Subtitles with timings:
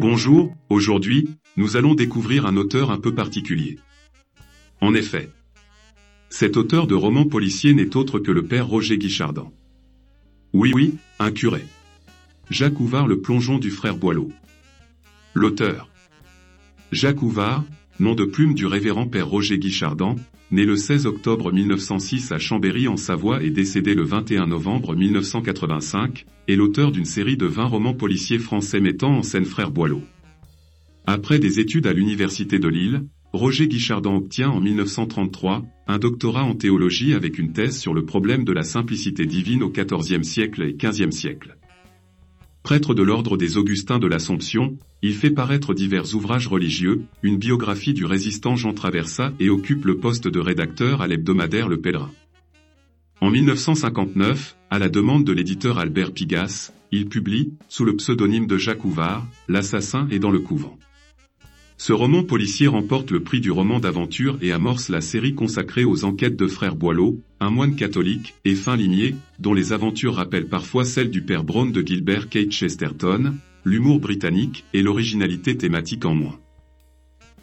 [0.00, 3.80] Bonjour, aujourd'hui, nous allons découvrir un auteur un peu particulier.
[4.80, 5.28] En effet,
[6.30, 9.50] cet auteur de romans policiers n'est autre que le père Roger Guichardin.
[10.52, 11.64] Oui oui, un curé.
[12.48, 14.30] Jacques Ouvard le plongeon du frère Boileau.
[15.34, 15.90] L'auteur.
[16.92, 17.64] Jacques Ouvard,
[18.00, 20.14] nom de plume du révérend père Roger Guichardin,
[20.52, 26.24] né le 16 octobre 1906 à Chambéry en Savoie et décédé le 21 novembre 1985,
[26.46, 30.02] est l'auteur d'une série de 20 romans policiers français mettant en scène Frère Boileau.
[31.06, 36.54] Après des études à l'Université de Lille, Roger Guichardin obtient en 1933 un doctorat en
[36.54, 40.74] théologie avec une thèse sur le problème de la simplicité divine au XIVe siècle et
[40.74, 41.57] XVe siècle.
[42.62, 47.94] Prêtre de l'ordre des Augustins de l'Assomption, il fait paraître divers ouvrages religieux, une biographie
[47.94, 52.10] du résistant Jean Traversa et occupe le poste de rédacteur à l'hebdomadaire Le Pèlerin.
[53.20, 58.58] En 1959, à la demande de l'éditeur Albert Pigas, il publie, sous le pseudonyme de
[58.58, 60.78] Jacques Ouvard, L'assassin est dans le couvent.
[61.80, 66.04] Ce roman policier remporte le prix du roman d'aventure et amorce la série consacrée aux
[66.04, 70.84] enquêtes de frère Boileau, un moine catholique et fin limier, dont les aventures rappellent parfois
[70.84, 76.40] celles du père Brown de Gilbert Kate Chesterton, l'humour britannique et l'originalité thématique en moins.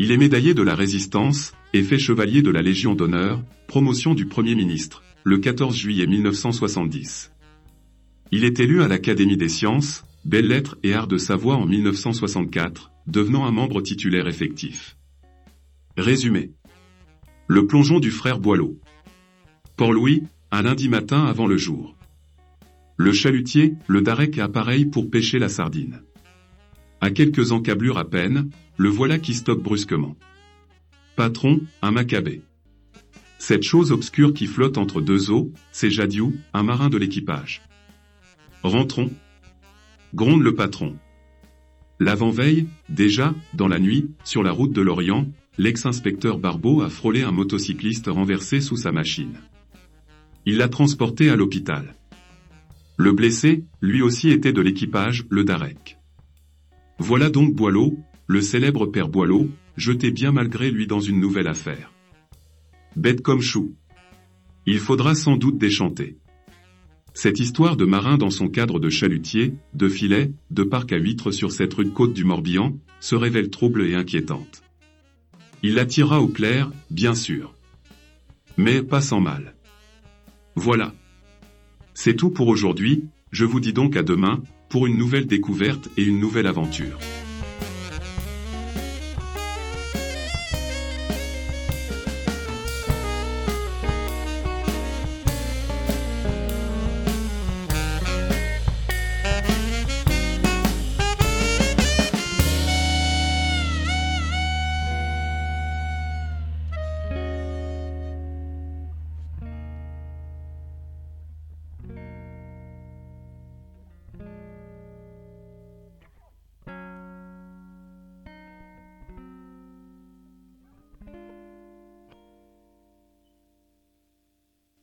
[0.00, 4.26] Il est médaillé de la Résistance et fait chevalier de la Légion d'honneur, promotion du
[4.26, 7.30] Premier ministre, le 14 juillet 1970.
[8.32, 12.90] Il est élu à l'Académie des sciences, Belles Lettres et Arts de Savoie en 1964,
[13.06, 14.96] devenant un membre titulaire effectif.
[15.98, 16.52] Résumé.
[17.46, 18.78] Le plongeon du frère Boileau.
[19.76, 21.94] Port-Louis, un lundi matin avant le jour.
[22.96, 26.00] Le chalutier, le Darek appareil pour pêcher la sardine.
[27.02, 30.16] À quelques encablures à peine, le voilà qui stoppe brusquement.
[31.16, 32.40] Patron, un macabé.
[33.38, 37.60] Cette chose obscure qui flotte entre deux eaux, c'est Jadiou, un marin de l'équipage.
[38.62, 39.10] Rentrons.
[40.14, 40.96] Gronde le patron.
[41.98, 45.26] L'avant-veille, déjà, dans la nuit, sur la route de l'Orient,
[45.58, 49.34] l'ex-inspecteur Barbeau a frôlé un motocycliste renversé sous sa machine.
[50.46, 51.96] Il l'a transporté à l'hôpital.
[52.96, 55.98] Le blessé, lui aussi était de l'équipage, le Darek.
[57.00, 61.92] Voilà donc Boileau, le célèbre père Boileau, jeté bien malgré lui dans une nouvelle affaire.
[62.94, 63.74] Bête comme chou.
[64.64, 66.18] Il faudra sans doute déchanter.
[67.16, 71.30] Cette histoire de marin dans son cadre de chalutier, de filet, de parc à huîtres
[71.30, 74.64] sur cette rude côte du Morbihan, se révèle trouble et inquiétante.
[75.62, 77.54] Il la tirera au clair, bien sûr.
[78.56, 79.54] Mais pas sans mal.
[80.56, 80.92] Voilà.
[81.94, 86.02] C'est tout pour aujourd'hui, je vous dis donc à demain, pour une nouvelle découverte et
[86.02, 86.98] une nouvelle aventure.